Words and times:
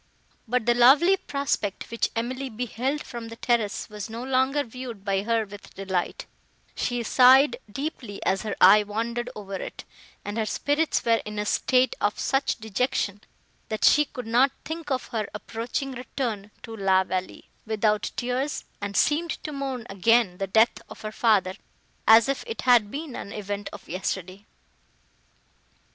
But 0.47 0.65
the 0.65 0.73
lovely 0.73 1.15
prospect, 1.15 1.91
which 1.91 2.09
Emily 2.15 2.49
beheld 2.49 3.03
from 3.05 3.27
the 3.27 3.35
terrace, 3.35 3.87
was 3.87 4.09
no 4.09 4.23
longer 4.23 4.63
viewed 4.63 5.05
by 5.05 5.21
her 5.21 5.45
with 5.45 5.75
delight; 5.75 6.25
she 6.73 7.03
sighed 7.03 7.57
deeply 7.71 8.19
as 8.25 8.41
her 8.41 8.55
eye 8.59 8.81
wandered 8.81 9.29
over 9.35 9.53
it, 9.53 9.83
and 10.25 10.39
her 10.39 10.45
spirits 10.47 11.05
were 11.05 11.21
in 11.23 11.37
a 11.37 11.45
state 11.45 11.95
of 12.01 12.17
such 12.17 12.55
dejection, 12.55 13.21
that 13.69 13.85
she 13.85 14.05
could 14.05 14.25
not 14.25 14.49
think 14.65 14.89
of 14.89 15.09
her 15.09 15.29
approaching 15.35 15.91
return 15.91 16.49
to 16.63 16.75
La 16.75 17.03
Vallée, 17.03 17.43
without 17.67 18.09
tears, 18.15 18.65
and 18.81 18.97
seemed 18.97 19.29
to 19.43 19.51
mourn 19.51 19.85
again 19.87 20.39
the 20.39 20.47
death 20.47 20.81
of 20.89 21.01
her 21.01 21.11
father, 21.11 21.53
as 22.07 22.27
if 22.27 22.43
it 22.47 22.61
had 22.63 22.89
been 22.89 23.15
an 23.15 23.31
event 23.31 23.69
of 23.71 23.87
yesterday. 23.87 24.47